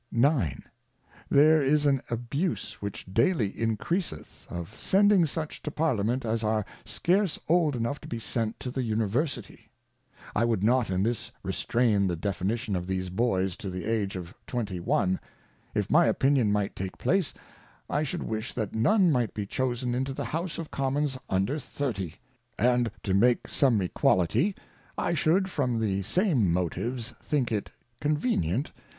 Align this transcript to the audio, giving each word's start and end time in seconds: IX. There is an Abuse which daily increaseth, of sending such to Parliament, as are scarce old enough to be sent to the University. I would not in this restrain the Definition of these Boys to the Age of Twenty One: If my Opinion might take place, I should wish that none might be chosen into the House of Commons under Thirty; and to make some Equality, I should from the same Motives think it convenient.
IX. 0.11 0.61
There 1.29 1.61
is 1.61 1.85
an 1.85 2.01
Abuse 2.09 2.81
which 2.81 3.05
daily 3.13 3.51
increaseth, 3.61 4.47
of 4.49 4.75
sending 4.81 5.27
such 5.27 5.61
to 5.61 5.69
Parliament, 5.69 6.25
as 6.25 6.43
are 6.43 6.65
scarce 6.85 7.37
old 7.47 7.75
enough 7.75 8.01
to 8.01 8.07
be 8.07 8.17
sent 8.17 8.59
to 8.61 8.71
the 8.71 8.81
University. 8.81 9.69
I 10.35 10.43
would 10.43 10.63
not 10.63 10.89
in 10.89 11.03
this 11.03 11.31
restrain 11.43 12.07
the 12.07 12.15
Definition 12.15 12.75
of 12.75 12.87
these 12.87 13.11
Boys 13.11 13.55
to 13.57 13.69
the 13.69 13.85
Age 13.85 14.15
of 14.15 14.33
Twenty 14.47 14.79
One: 14.79 15.19
If 15.75 15.91
my 15.91 16.07
Opinion 16.07 16.51
might 16.51 16.75
take 16.75 16.97
place, 16.97 17.31
I 17.87 18.01
should 18.01 18.23
wish 18.23 18.53
that 18.53 18.73
none 18.73 19.11
might 19.11 19.35
be 19.35 19.45
chosen 19.45 19.93
into 19.93 20.15
the 20.15 20.25
House 20.25 20.57
of 20.57 20.71
Commons 20.71 21.15
under 21.29 21.59
Thirty; 21.59 22.15
and 22.57 22.89
to 23.03 23.13
make 23.13 23.47
some 23.47 23.79
Equality, 23.81 24.55
I 24.97 25.13
should 25.13 25.47
from 25.47 25.79
the 25.79 26.01
same 26.01 26.51
Motives 26.51 27.13
think 27.21 27.51
it 27.51 27.69
convenient. 27.99 28.71